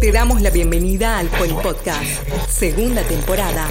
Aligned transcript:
Te 0.00 0.12
damos 0.12 0.42
la 0.42 0.50
bienvenida 0.50 1.18
al 1.18 1.28
Podcast, 1.28 2.04
segunda 2.48 3.02
temporada. 3.02 3.68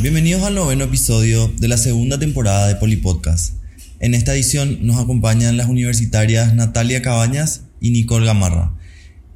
Bienvenidos 0.00 0.42
al 0.42 0.54
noveno 0.54 0.84
episodio 0.84 1.52
de 1.58 1.68
la 1.68 1.76
segunda 1.76 2.18
temporada 2.18 2.68
de 2.68 2.76
Poli 2.76 2.96
Podcast. 2.96 3.54
En 4.00 4.14
esta 4.14 4.34
edición 4.34 4.86
nos 4.86 4.98
acompañan 4.98 5.56
las 5.56 5.68
universitarias 5.68 6.54
Natalia 6.54 7.02
Cabañas 7.02 7.62
y 7.80 7.90
Nicole 7.90 8.26
Gamarra, 8.26 8.74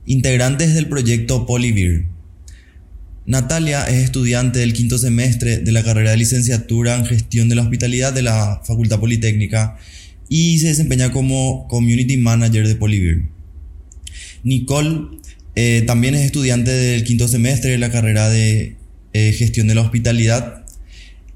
integrantes 0.06 0.74
del 0.74 0.88
proyecto 0.88 1.46
Polivir. 1.46 2.06
Natalia 3.26 3.84
es 3.84 4.04
estudiante 4.04 4.58
del 4.58 4.72
quinto 4.72 4.98
semestre 4.98 5.58
de 5.58 5.72
la 5.72 5.82
carrera 5.82 6.12
de 6.12 6.16
licenciatura 6.16 6.96
en 6.96 7.06
gestión 7.06 7.48
de 7.48 7.54
la 7.54 7.62
hospitalidad 7.62 8.12
de 8.12 8.22
la 8.22 8.60
Facultad 8.64 9.00
Politécnica 9.00 9.76
y 10.28 10.58
se 10.58 10.68
desempeña 10.68 11.10
como 11.12 11.66
Community 11.68 12.16
Manager 12.16 12.66
de 12.66 12.76
Polivir. 12.76 13.39
Nicole 14.42 15.20
eh, 15.56 15.82
también 15.86 16.14
es 16.14 16.22
estudiante 16.22 16.70
del 16.70 17.04
quinto 17.04 17.28
semestre 17.28 17.70
de 17.72 17.78
la 17.78 17.90
carrera 17.90 18.28
de 18.28 18.76
eh, 19.12 19.32
gestión 19.32 19.68
de 19.68 19.74
la 19.74 19.82
hospitalidad 19.82 20.64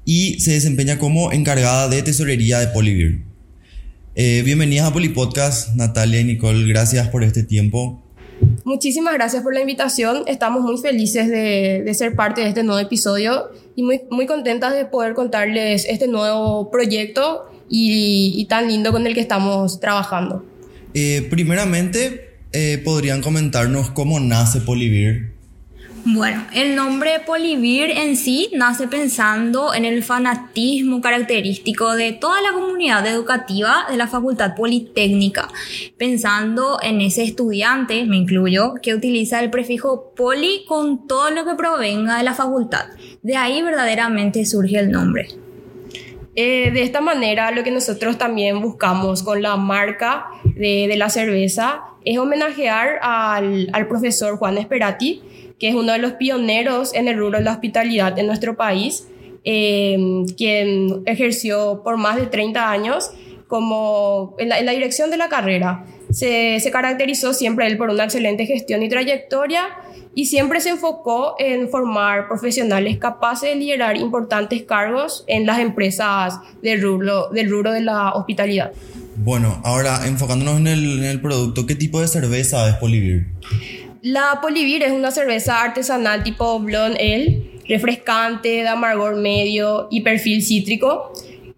y 0.05 0.39
se 0.39 0.51
desempeña 0.51 0.97
como 0.97 1.31
encargada 1.31 1.89
de 1.89 2.01
tesorería 2.01 2.59
de 2.59 2.67
Polivir. 2.67 3.21
Eh, 4.15 4.41
bienvenidas 4.45 4.87
a 4.87 4.93
Polipodcast, 4.93 5.75
Natalia 5.75 6.21
y 6.21 6.23
Nicole, 6.23 6.67
gracias 6.67 7.09
por 7.09 7.23
este 7.23 7.43
tiempo. 7.43 8.01
Muchísimas 8.63 9.13
gracias 9.13 9.43
por 9.43 9.53
la 9.53 9.61
invitación, 9.61 10.23
estamos 10.27 10.61
muy 10.61 10.77
felices 10.77 11.29
de, 11.29 11.89
ser 11.93 12.15
parte 12.15 12.41
de 12.41 12.49
este 12.49 12.63
nuevo 12.63 12.79
episodio 12.79 13.49
y 13.75 13.83
muy, 13.83 14.01
muy 14.09 14.25
contentas 14.25 14.73
de 14.73 14.85
poder 14.85 15.13
contarles 15.13 15.85
este 15.87 16.07
nuevo 16.07 16.71
proyecto 16.71 17.45
y, 17.69 18.33
y 18.37 18.45
tan 18.45 18.67
lindo 18.67 18.91
con 18.91 19.05
el 19.07 19.13
que 19.13 19.21
estamos 19.21 19.79
trabajando. 19.79 20.45
primeramente, 21.29 22.24
eh, 22.57 22.77
podrían 22.77 23.21
comentarnos 23.21 23.91
cómo 23.91 24.17
nace 24.21 24.61
Polivir. 24.61 25.35
Bueno, 26.05 26.45
el 26.53 26.75
nombre 26.75 27.19
Polivir 27.25 27.89
en 27.89 28.15
sí 28.15 28.49
nace 28.53 28.87
pensando 28.87 29.73
en 29.73 29.83
el 29.83 30.03
fanatismo 30.03 31.01
característico 31.01 31.95
de 31.95 32.13
toda 32.13 32.41
la 32.41 32.53
comunidad 32.53 33.05
educativa 33.07 33.85
de 33.89 33.97
la 33.97 34.07
Facultad 34.07 34.55
Politécnica, 34.55 35.49
pensando 35.97 36.77
en 36.81 37.01
ese 37.01 37.23
estudiante, 37.23 38.05
me 38.05 38.15
incluyo, 38.15 38.75
que 38.81 38.93
utiliza 38.93 39.41
el 39.41 39.49
prefijo 39.49 40.13
poli 40.15 40.63
con 40.65 41.07
todo 41.07 41.31
lo 41.31 41.43
que 41.43 41.55
provenga 41.55 42.19
de 42.19 42.23
la 42.23 42.35
facultad. 42.35 42.85
De 43.21 43.35
ahí 43.35 43.61
verdaderamente 43.61 44.45
surge 44.45 44.79
el 44.79 44.91
nombre. 44.91 45.44
Eh, 46.37 46.71
de 46.71 46.83
esta 46.83 46.99
manera, 46.99 47.51
lo 47.51 47.63
que 47.63 47.71
nosotros 47.71 48.17
también 48.17 48.61
buscamos 48.61 49.23
con 49.23 49.41
la 49.41 49.55
marca 49.55 50.27
de, 50.43 50.93
la 50.97 51.09
cerveza 51.09 51.83
es 52.03 52.17
homenajear 52.17 52.99
al, 53.01 53.87
profesor 53.87 54.37
Juan 54.37 54.57
Esperati, 54.57 55.21
que 55.57 55.69
es 55.69 55.75
uno 55.75 55.93
de 55.93 55.99
los 55.99 56.13
pioneros 56.13 56.93
en 56.93 57.07
el 57.07 57.17
rubro 57.17 57.37
de 57.37 57.45
la 57.45 57.53
hospitalidad 57.53 58.19
en 58.19 58.27
nuestro 58.27 58.57
país, 58.57 59.07
eh, 59.45 59.97
quien 60.35 61.03
ejerció 61.05 61.81
por 61.83 61.95
más 61.95 62.17
de 62.17 62.25
30 62.25 62.69
años 62.69 63.11
como 63.47 64.35
en 64.37 64.49
la 64.49 64.71
dirección 64.71 65.11
de 65.11 65.17
la 65.17 65.29
carrera. 65.29 65.85
Se, 66.15 66.59
se, 66.61 66.71
caracterizó 66.71 67.33
siempre 67.33 67.67
él 67.67 67.77
por 67.77 67.89
una 67.89 68.05
excelente 68.05 68.45
gestión 68.45 68.81
y 68.83 68.89
trayectoria 68.89 69.67
y 70.15 70.25
siempre 70.27 70.61
se 70.61 70.69
enfocó 70.69 71.35
en 71.37 71.69
formar 71.69 72.29
profesionales 72.29 72.97
capaces 72.97 73.49
de 73.49 73.55
liderar 73.57 73.97
importantes 73.97 74.63
cargos 74.63 75.25
en 75.27 75.45
las 75.45 75.59
empresas 75.59 76.39
del 76.61 76.81
rubro, 76.81 77.29
del 77.29 77.49
rubro 77.49 77.73
de 77.73 77.81
la 77.81 78.13
hospitalidad. 78.13 78.71
Bueno, 79.17 79.61
ahora 79.63 80.07
enfocándonos 80.07 80.57
en 80.59 80.67
el, 80.67 80.99
en 80.99 81.05
el 81.05 81.21
producto, 81.21 81.65
¿qué 81.65 81.75
tipo 81.75 81.99
de 81.99 82.07
cerveza 82.07 82.67
es 82.69 82.75
Polivir? 82.75 83.27
La 84.01 84.39
Polivir 84.41 84.83
es 84.83 84.91
una 84.91 85.11
cerveza 85.11 85.61
artesanal 85.63 86.23
tipo 86.23 86.59
Blonde 86.59 86.97
Ale, 86.99 87.61
refrescante, 87.67 88.49
de 88.49 88.67
amargor 88.67 89.15
medio 89.15 89.87
y 89.91 90.01
perfil 90.01 90.43
cítrico. 90.43 91.11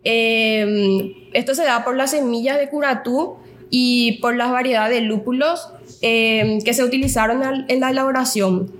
Eh, 0.04 1.14
esto 1.34 1.54
se 1.54 1.64
da 1.64 1.84
por 1.84 1.96
las 1.96 2.12
semillas 2.12 2.58
de 2.58 2.70
curatú 2.70 3.38
y 3.70 4.20
por 4.22 4.36
las 4.36 4.52
variedades 4.52 5.00
de 5.00 5.02
lúpulos 5.02 5.70
eh, 6.02 6.60
que 6.64 6.74
se 6.74 6.84
utilizaron 6.84 7.66
en 7.68 7.80
la 7.80 7.90
elaboración. 7.90 8.72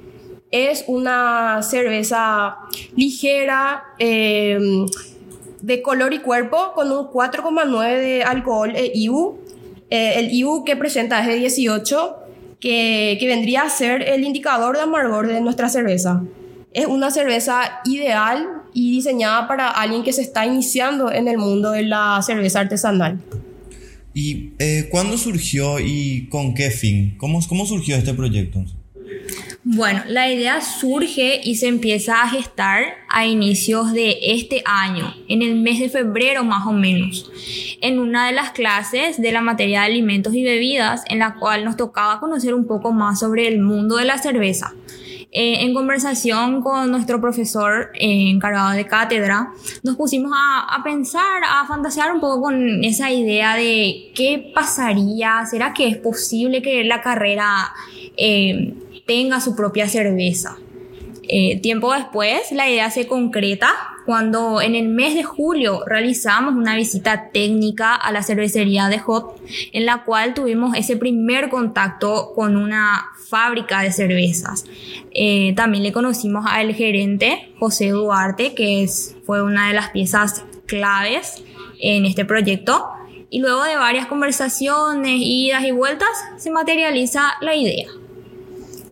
Es 0.52 0.86
una 0.88 1.62
cerveza 1.62 2.58
ligera, 2.96 3.84
eh, 4.00 4.58
de 5.62 5.82
color 5.82 6.14
y 6.14 6.20
cuerpo, 6.20 6.72
con 6.76 6.92
un 6.92 7.08
4,9 7.08 8.00
de 8.00 8.24
alcohol 8.24 8.74
e 8.76 8.92
IBU. 8.94 9.40
Eh, 9.90 10.14
el 10.18 10.34
IBU 10.34 10.64
que 10.64 10.76
presenta 10.76 11.20
es 11.22 11.28
de 11.28 11.36
18, 11.36 12.16
que, 12.60 13.18
que 13.20 13.28
vendría 13.28 13.64
a 13.64 13.70
ser 13.70 14.02
el 14.04 14.24
indicador 14.24 14.78
de 14.78 14.84
amargor 14.84 15.28
de 15.28 15.42
nuestra 15.42 15.70
cerveza. 15.70 16.24
Es 16.74 16.86
una 16.86 17.12
cerveza 17.12 17.82
ideal 17.86 18.48
y 18.74 18.92
diseñada 18.92 19.48
para 19.48 19.70
alguien 19.70 20.04
que 20.04 20.14
se 20.14 20.22
está 20.22 20.46
iniciando 20.46 21.12
en 21.12 21.28
el 21.28 21.38
mundo 21.38 21.72
de 21.72 21.84
la 21.84 22.22
cerveza 22.22 22.60
artesanal. 22.62 23.20
¿Y 24.20 24.54
eh, 24.58 24.88
cuándo 24.90 25.16
surgió 25.16 25.80
y 25.80 26.26
con 26.32 26.56
qué 26.56 26.72
fin? 26.72 27.14
¿Cómo, 27.20 27.40
cómo 27.48 27.68
surgió 27.68 27.96
este 27.96 28.16
proyecto? 28.16 28.66
Bueno, 29.64 30.02
la 30.08 30.34
idea 30.34 30.60
surge 30.60 31.40
y 31.44 31.58
se 31.58 31.68
empieza 31.68 32.24
a 32.24 32.30
gestar 32.30 32.96
a 33.10 33.28
inicios 33.28 33.94
de 33.94 34.18
este 34.24 34.64
año, 34.66 35.14
en 35.28 35.44
el 35.44 35.54
mes 35.54 35.80
de 35.80 35.90
febrero 35.90 36.44
más 36.44 36.66
o 36.66 36.74
menos, 36.74 37.32
en 37.80 38.00
una 38.00 38.26
de 38.26 38.34
las 38.34 38.54
clases 38.54 39.22
de 39.22 39.32
la 39.32 39.42
materia 39.42 39.82
de 39.82 39.86
alimentos 39.86 40.34
y 40.34 40.44
bebidas, 40.44 41.04
en 41.10 41.20
la 41.20 41.36
cual 41.36 41.64
nos 41.64 41.78
tocaba 41.78 42.20
conocer 42.20 42.56
un 42.56 42.66
poco 42.66 42.94
más 42.94 43.20
sobre 43.20 43.48
el 43.48 43.60
mundo 43.60 43.98
de 43.98 44.06
la 44.06 44.18
cerveza. 44.18 44.74
Eh, 45.32 45.66
en 45.66 45.74
conversación 45.74 46.62
con 46.62 46.90
nuestro 46.90 47.20
profesor 47.20 47.92
eh, 47.96 48.30
encargado 48.30 48.72
de 48.72 48.88
cátedra, 48.88 49.52
nos 49.84 49.98
pusimos 49.98 50.32
a, 50.34 50.74
a, 50.74 50.84
pensar, 50.84 51.42
a 51.46 51.68
fantasear 51.68 52.14
un 52.14 52.22
poco 52.22 52.44
con 52.44 52.84
esa 52.84 53.12
idea 53.12 53.56
de 53.56 54.12
qué 54.16 54.52
pasaría, 54.56 55.46
será 55.46 55.74
que 55.74 55.88
es 55.88 55.98
posible 55.98 56.62
que 56.62 56.84
la 56.86 57.02
carrera 57.02 57.74
eh, 58.16 58.74
tenga 59.06 59.42
su 59.42 59.54
propia 59.56 59.90
cerveza. 59.90 60.58
tiempo 61.62 61.94
después, 61.94 62.52
la 62.54 62.70
idea 62.70 62.90
se 62.90 63.06
concreta 63.06 63.97
cuando 64.08 64.62
en 64.62 64.74
el 64.74 64.88
mes 64.88 65.16
de 65.16 65.24
julio 65.24 65.84
realizamos 65.86 66.56
una 66.56 66.78
visita 66.78 67.30
técnica 67.34 67.94
a 67.94 68.14
la 68.14 68.24
cervecería 68.24 68.88
de 68.88 69.02
Hop, 69.06 69.34
en 69.74 69.86
la 69.86 70.06
cual 70.06 70.34
tuvimos 70.34 70.78
ese 70.78 70.96
primer 70.96 71.50
contacto 71.50 72.32
con 72.34 72.56
una 72.56 73.08
fábrica 73.28 73.82
de 73.82 73.92
cervezas. 73.92 74.64
Eh, 75.12 75.52
también 75.58 75.84
le 75.84 75.92
conocimos 75.92 76.46
al 76.48 76.74
gerente 76.74 77.54
José 77.60 77.90
Duarte, 77.90 78.56
que 78.56 78.82
es, 78.82 79.18
fue 79.26 79.44
una 79.44 79.68
de 79.68 79.74
las 79.74 79.90
piezas 79.90 80.46
claves 80.68 81.44
en 81.82 82.06
este 82.06 82.24
proyecto. 82.24 82.88
Y 83.30 83.40
luego 83.40 83.66
de 83.66 83.76
varias 83.76 84.08
conversaciones, 84.08 85.20
idas 85.20 85.66
y 85.66 85.72
vueltas, 85.72 86.08
se 86.38 86.50
materializa 86.50 87.34
la 87.42 87.56
idea. 87.56 87.90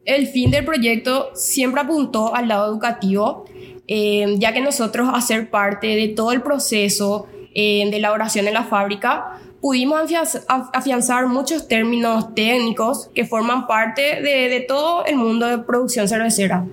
El 0.03 0.27
fin 0.27 0.51
del 0.51 0.65
proyecto 0.65 1.29
siempre 1.35 1.79
apuntó 1.79 2.35
al 2.35 2.49
lado 2.49 2.69
educativo, 2.69 3.45
eh, 3.87 4.35
ya 4.37 4.53
que 4.53 4.61
nosotros 4.61 5.09
hacer 5.13 5.49
parte 5.49 5.87
de 5.87 6.09
todo 6.09 6.31
el 6.31 6.41
proceso 6.41 7.27
eh, 7.53 7.87
de 7.89 7.97
elaboración 7.97 8.47
en 8.47 8.53
la 8.53 8.63
fábrica 8.63 9.39
pudimos 9.65 10.11
afianzar 10.47 11.25
muchos 11.25 11.67
términos 11.67 12.35
técnicos 12.35 13.09
que 13.15 13.25
forman 13.25 13.65
parte 13.65 14.21
de, 14.21 14.63
todo 14.67 15.03
el 15.05 15.15
mundo 15.15 15.47
de 15.47 15.57
producción 15.57 16.07
cervecera. 16.07 16.67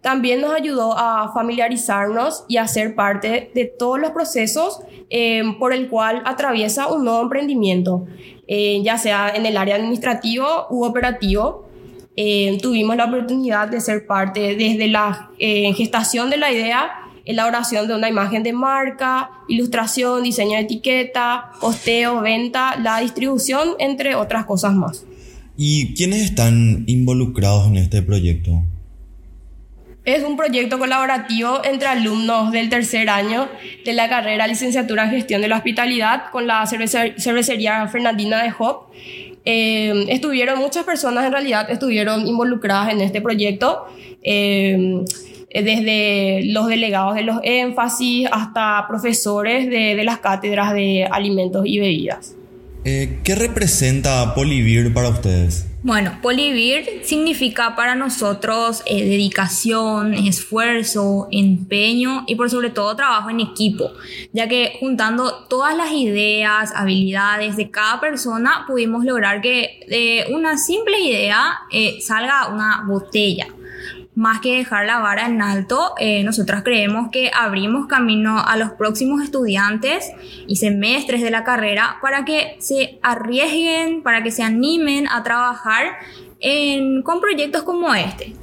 También 0.00 0.40
nos 0.40 0.52
ayudó 0.52 0.98
a 0.98 1.32
familiarizarnos 1.32 2.44
y 2.48 2.56
a 2.56 2.66
ser 2.66 2.96
parte 2.96 3.52
de 3.54 3.66
todos 3.66 4.00
los 4.00 4.10
procesos 4.10 4.80
eh, 5.08 5.44
por 5.60 5.72
el 5.72 5.88
cual 5.88 6.22
atraviesa 6.24 6.92
un 6.92 7.04
nuevo 7.04 7.22
emprendimiento, 7.22 8.06
eh, 8.48 8.82
ya 8.82 8.98
sea 8.98 9.30
en 9.32 9.46
el 9.46 9.56
área 9.56 9.76
administrativo 9.76 10.66
u 10.70 10.84
operativo. 10.84 11.68
Eh, 12.16 12.58
tuvimos 12.60 12.96
la 12.96 13.06
oportunidad 13.06 13.68
de 13.68 13.80
ser 13.80 14.06
parte 14.06 14.54
desde 14.54 14.88
la 14.88 15.30
eh, 15.38 15.72
gestación 15.74 16.28
de 16.28 16.36
la 16.36 16.52
idea 16.52 17.02
elaboración 17.24 17.86
de 17.86 17.94
una 17.94 18.08
imagen 18.08 18.42
de 18.42 18.52
marca, 18.52 19.30
ilustración, 19.48 20.22
diseño 20.22 20.56
de 20.56 20.64
etiqueta, 20.64 21.52
posteo, 21.60 22.20
venta, 22.20 22.76
la 22.78 23.00
distribución, 23.00 23.70
entre 23.78 24.14
otras 24.14 24.44
cosas 24.44 24.74
más. 24.74 25.04
¿Y 25.56 25.94
quiénes 25.94 26.22
están 26.22 26.84
involucrados 26.86 27.68
en 27.68 27.76
este 27.76 28.02
proyecto? 28.02 28.64
Es 30.04 30.24
un 30.24 30.36
proyecto 30.36 30.80
colaborativo 30.80 31.64
entre 31.64 31.86
alumnos 31.86 32.50
del 32.50 32.68
tercer 32.68 33.08
año 33.08 33.48
de 33.84 33.92
la 33.92 34.08
carrera 34.08 34.48
Licenciatura 34.48 35.04
en 35.04 35.10
Gestión 35.10 35.40
de 35.42 35.48
la 35.48 35.56
Hospitalidad 35.56 36.24
con 36.32 36.48
la 36.48 36.66
cervecería 36.66 37.86
Fernandina 37.86 38.42
de 38.42 38.52
Hop. 38.58 38.86
Eh, 39.44 40.06
estuvieron 40.08 40.58
muchas 40.58 40.84
personas 40.84 41.24
en 41.24 41.32
realidad 41.32 41.70
estuvieron 41.70 42.26
involucradas 42.26 42.92
en 42.92 43.00
este 43.00 43.20
proyecto. 43.20 43.86
Eh, 44.22 45.04
desde 45.54 46.46
los 46.46 46.66
delegados 46.66 47.14
de 47.14 47.22
los 47.22 47.38
énfasis 47.42 48.26
hasta 48.32 48.86
profesores 48.88 49.68
de, 49.68 49.94
de 49.94 50.04
las 50.04 50.18
cátedras 50.18 50.72
de 50.72 51.06
alimentos 51.10 51.66
y 51.66 51.78
bebidas. 51.78 52.34
Eh, 52.84 53.18
¿Qué 53.22 53.34
representa 53.34 54.34
Polivir 54.34 54.94
para 54.94 55.10
ustedes? 55.10 55.66
Bueno, 55.84 56.16
Polivir 56.22 57.00
significa 57.02 57.74
para 57.74 57.96
nosotros 57.96 58.84
eh, 58.86 59.04
dedicación, 59.04 60.14
esfuerzo, 60.14 61.26
empeño 61.32 62.22
y 62.28 62.36
por 62.36 62.48
sobre 62.50 62.70
todo 62.70 62.94
trabajo 62.94 63.30
en 63.30 63.40
equipo, 63.40 63.90
ya 64.32 64.46
que 64.46 64.76
juntando 64.78 65.44
todas 65.48 65.76
las 65.76 65.90
ideas, 65.90 66.72
habilidades 66.76 67.56
de 67.56 67.72
cada 67.72 68.00
persona 68.00 68.64
pudimos 68.68 69.04
lograr 69.04 69.40
que 69.40 69.80
de 69.88 70.32
una 70.32 70.56
simple 70.56 71.00
idea 71.00 71.58
eh, 71.72 71.98
salga 72.00 72.46
una 72.46 72.84
botella 72.86 73.48
más 74.14 74.40
que 74.40 74.56
dejar 74.56 74.86
la 74.86 74.98
vara 74.98 75.26
en 75.26 75.40
alto, 75.40 75.94
eh, 75.98 76.22
nosotros 76.22 76.62
creemos 76.62 77.10
que 77.10 77.30
abrimos 77.32 77.86
camino 77.86 78.38
a 78.38 78.56
los 78.56 78.72
próximos 78.72 79.22
estudiantes 79.22 80.12
y 80.46 80.56
semestres 80.56 81.22
de 81.22 81.30
la 81.30 81.44
carrera 81.44 81.96
para 82.02 82.24
que 82.24 82.56
se 82.58 82.98
arriesguen, 83.02 84.02
para 84.02 84.22
que 84.22 84.30
se 84.30 84.42
animen 84.42 85.08
a 85.08 85.22
trabajar 85.22 85.96
con 87.04 87.20
proyectos 87.20 87.62
como 87.62 87.94
este. 87.94 88.34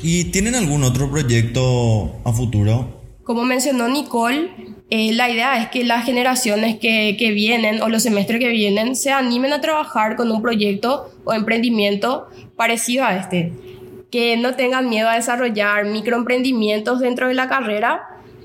¿Y 0.00 0.26
tienen 0.26 0.54
algún 0.54 0.84
otro 0.84 1.10
proyecto 1.10 2.20
a 2.24 2.32
futuro? 2.32 3.02
Como 3.24 3.44
mencionó 3.44 3.88
Nicole, 3.88 4.50
eh, 4.90 5.12
la 5.12 5.28
idea 5.28 5.60
es 5.60 5.68
que 5.68 5.84
las 5.84 6.06
generaciones 6.06 6.78
que, 6.78 7.16
que, 7.18 7.32
vienen 7.32 7.82
o 7.82 7.88
los 7.88 8.04
semestres 8.04 8.38
que 8.38 8.48
vienen 8.48 8.96
se 8.96 9.10
animen 9.10 9.52
a 9.52 9.60
trabajar 9.60 10.16
con 10.16 10.30
un 10.30 10.40
proyecto 10.40 11.10
o 11.24 11.34
emprendimiento 11.34 12.28
parecido 12.56 13.04
a 13.04 13.16
este 13.16 13.52
que 14.10 14.36
no 14.36 14.54
tengan 14.54 14.88
miedo 14.88 15.08
a 15.08 15.14
desarrollar 15.14 15.84
microemprendimientos 15.84 17.00
dentro 17.00 17.28
de 17.28 17.34
la 17.34 17.48
carrera 17.48 18.02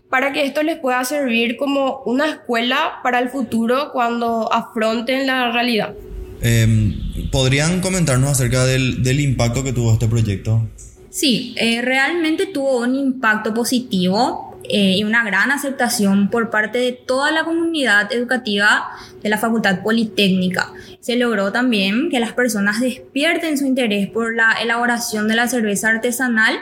para 0.09 0.31
que 0.31 0.45
esto 0.45 0.61
les 0.61 0.77
pueda 0.77 1.03
servir 1.05 1.57
como 1.57 2.03
una 2.05 2.29
escuela 2.29 2.99
para 3.01 3.19
el 3.19 3.29
futuro 3.29 3.89
cuando 3.91 4.51
afronten 4.53 5.25
la 5.25 5.51
realidad. 5.51 5.93
Em, 6.41 6.93
¿Podrían 7.31 7.81
comentarnos 7.81 8.31
acerca 8.31 8.65
del, 8.65 9.01
del, 9.01 9.21
impacto 9.21 9.63
que 9.63 9.73
tuvo 9.73 9.93
este 9.93 10.07
proyecto? 10.07 10.67
Sí, 11.09 11.55
eh, 11.57 11.81
realmente 11.81 12.47
tuvo 12.47 12.79
un 12.79 12.95
impacto 12.95 13.53
positivo 13.53 14.52
eh, 14.63 14.95
y 14.97 15.03
una 15.03 15.23
gran 15.23 15.51
aceptación 15.51 16.29
por 16.29 16.49
parte 16.49 16.77
de 16.77 16.93
toda 16.93 17.31
la 17.31 17.43
comunidad 17.43 18.11
educativa 18.13 18.87
de 19.21 19.29
la 19.29 19.37
Facultad 19.37 19.81
Politécnica. 19.81 20.71
Se 20.99 21.15
logró 21.15 21.51
también 21.51 22.09
que 22.09 22.19
las 22.19 22.33
personas 22.33 22.79
despierten 22.79 23.57
su 23.57 23.65
interés 23.65 24.09
por 24.09 24.35
la 24.35 24.53
elaboración 24.61 25.27
de 25.27 25.35
la 25.35 25.47
cerveza 25.47 25.89
artesanal 25.89 26.57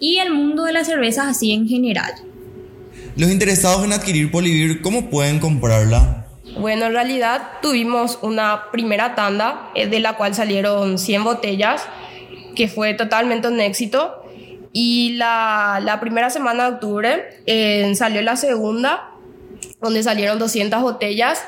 y 0.00 0.18
el 0.18 0.32
mundo 0.32 0.64
de 0.64 0.72
las 0.72 0.86
cervezas 0.86 1.26
así 1.26 1.52
en 1.52 1.68
general. 1.68 2.12
Los 3.16 3.30
interesados 3.30 3.84
en 3.84 3.92
adquirir 3.92 4.30
Polivir, 4.30 4.80
¿cómo 4.82 5.10
pueden 5.10 5.38
comprarla? 5.38 6.26
Bueno, 6.58 6.86
en 6.86 6.92
realidad 6.92 7.42
tuvimos 7.62 8.18
una 8.22 8.70
primera 8.70 9.14
tanda 9.14 9.70
eh, 9.74 9.86
de 9.86 10.00
la 10.00 10.16
cual 10.16 10.34
salieron 10.34 10.98
100 10.98 11.24
botellas, 11.24 11.86
que 12.54 12.68
fue 12.68 12.94
totalmente 12.94 13.48
un 13.48 13.60
éxito. 13.60 14.23
Y 14.76 15.12
la, 15.12 15.80
la 15.84 16.00
primera 16.00 16.30
semana 16.30 16.64
de 16.64 16.74
octubre 16.74 17.24
eh, 17.46 17.94
salió 17.94 18.20
la 18.22 18.34
segunda, 18.34 19.12
donde 19.80 20.02
salieron 20.02 20.40
200 20.40 20.82
botellas 20.82 21.40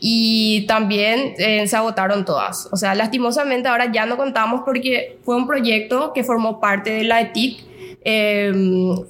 y 0.00 0.64
también 0.68 1.34
eh, 1.38 1.66
se 1.66 1.76
agotaron 1.76 2.24
todas. 2.24 2.68
O 2.70 2.76
sea, 2.76 2.94
lastimosamente 2.94 3.68
ahora 3.68 3.90
ya 3.90 4.06
no 4.06 4.16
contamos 4.16 4.60
porque 4.64 5.18
fue 5.24 5.34
un 5.34 5.48
proyecto 5.48 6.12
que 6.12 6.22
formó 6.22 6.60
parte 6.60 6.90
de 6.90 7.02
la 7.02 7.20
ETIC, 7.20 7.64
eh, 8.04 8.52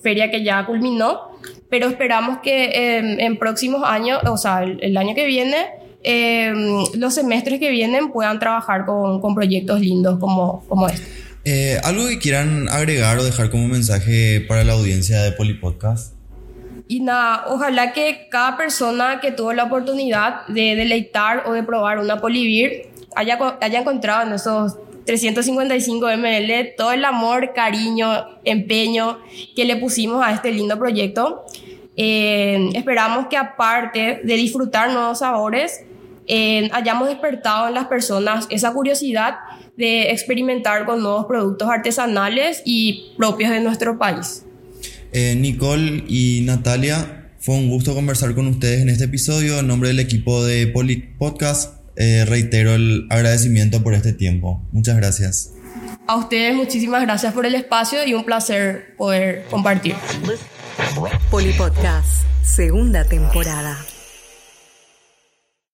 feria 0.03 0.31
que 0.31 0.43
ya 0.43 0.65
culminó, 0.65 1.33
pero 1.69 1.89
esperamos 1.89 2.39
que 2.39 2.97
en 3.21 3.39
próximos 3.39 3.83
años, 3.85 4.21
o 4.25 4.39
sea, 4.39 4.63
el, 4.63 4.97
año 4.97 5.15
que 5.15 5.27
viene, 5.27 5.69
los 6.95 7.13
semestres 7.13 7.61
que 7.61 7.71
vienen 7.71 8.13
puedan 8.13 8.39
trabajar 8.39 8.87
con, 8.87 9.21
con 9.21 9.35
proyectos 9.35 9.79
lindos 9.81 10.19
como, 10.19 10.65
como 10.67 10.89
este. 10.89 11.18
Eh, 11.51 11.81
¿Algo 11.83 12.07
que 12.09 12.19
quieran 12.19 12.69
agregar 12.69 13.19
o 13.19 13.25
dejar 13.25 13.49
como 13.49 13.69
mensaje 13.69 14.45
para 14.47 14.65
la 14.65 14.75
audiencia 14.75 15.23
de 15.23 15.33
Polipodcast? 15.33 16.13
Y 16.89 17.01
nada, 17.01 17.47
ojalá 17.47 17.95
que 17.95 18.29
cada 18.31 18.59
persona 18.59 19.19
que 19.23 19.33
tuvo 19.33 19.55
la 19.55 19.65
oportunidad 19.65 20.47
de 20.49 20.77
deleitar 20.77 21.45
o 21.47 21.55
de 21.55 21.63
probar 21.63 22.01
una 22.01 22.21
Polivir 22.21 22.91
haya, 23.17 23.39
haya 23.63 23.81
encontrado 23.81 24.27
en 24.27 24.35
esos 24.35 24.77
355 25.07 26.07
ml 26.19 26.75
todo 26.77 26.93
el 26.93 27.03
amor, 27.07 27.55
cariño, 27.55 28.27
empeño 28.45 29.19
que 29.57 29.65
le 29.65 29.77
pusimos 29.77 30.23
a 30.23 30.33
este 30.33 30.53
lindo 30.53 30.79
proyecto. 30.79 31.47
Eh, 31.97 32.69
esperamos 32.75 33.29
que 33.29 33.39
aparte 33.39 34.21
de 34.23 34.35
disfrutar 34.35 34.91
nuevos 34.91 35.21
sabores, 35.21 35.81
eh, 36.27 36.69
hayamos 36.75 37.09
despertado 37.09 37.69
en 37.69 37.75
las 37.75 37.87
personas 37.87 38.47
esa 38.51 38.71
curiosidad 38.75 39.37
de 39.79 40.11
experimentar 40.11 40.85
con 40.85 41.01
nuevos 41.01 41.27
productos 41.27 41.69
artesanales 41.71 42.63
y 42.65 43.13
propios 43.17 43.51
de 43.51 43.61
nuestro 43.61 43.97
país. 43.97 44.43
Eh, 45.13 45.37
Nicole 45.39 46.05
y 46.09 46.43
Natalia, 46.45 47.31
fue 47.39 47.55
un 47.55 47.71
gusto 47.71 47.95
conversar 47.95 48.35
con 48.35 48.49
ustedes 48.49 48.83
en 48.83 48.89
este 48.89 49.05
episodio. 49.05 49.61
En 49.61 49.69
nombre 49.69 49.89
del 49.89 50.01
equipo 50.01 50.45
de 50.45 50.67
Polit 50.67 51.17
Podcast, 51.17 51.75
eh, 51.97 52.25
reitero 52.27 52.75
el 52.75 53.07
agradecimiento 53.09 53.83
por 53.83 53.95
este 53.95 54.13
tiempo. 54.13 54.61
Muchas 54.73 54.97
gracias. 54.97 55.53
A 56.09 56.17
ustedes 56.17 56.57
muchísimas 56.57 57.03
gracias 57.03 57.33
por 57.33 57.47
el 57.47 57.55
espacio 57.55 58.05
y 58.05 58.15
un 58.15 58.25
placer 58.25 58.97
poder 58.97 59.45
compartir. 59.49 59.95
Polipodcast, 61.31 62.25
segunda 62.43 63.05
temporada. 63.05 63.79